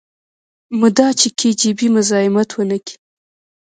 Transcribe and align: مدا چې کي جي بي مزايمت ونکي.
مدا 0.79 1.07
چې 1.19 1.27
کي 1.37 1.49
جي 1.59 1.71
بي 1.77 1.87
مزايمت 1.95 2.49
ونکي. 2.53 2.95